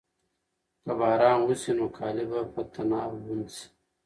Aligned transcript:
که 0.83 0.91
باران 0.99 1.39
وشي 1.47 1.71
نو 1.77 1.85
کالي 1.97 2.25
به 2.31 2.39
په 2.53 2.61
طناب 2.73 3.11
لوند 3.23 3.47
شي. 3.55 3.65